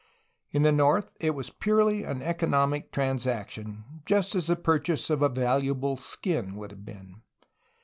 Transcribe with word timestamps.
In 0.49 0.63
the 0.63 0.71
north 0.71 1.11
it 1.19 1.35
was 1.35 1.51
purely 1.51 2.03
an 2.05 2.23
economic 2.23 2.91
trans 2.91 3.27
action, 3.27 4.01
just 4.03 4.33
as 4.33 4.47
the 4.47 4.55
purchase 4.55 5.11
of 5.11 5.21
a 5.21 5.29
valuable 5.29 5.95
skin 5.95 6.55
would 6.55 6.71
have 6.71 6.83
been. 6.85 7.21